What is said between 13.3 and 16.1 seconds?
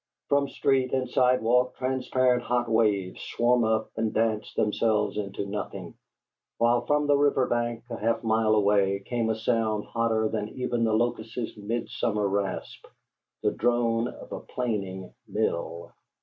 the drone of a planing mill.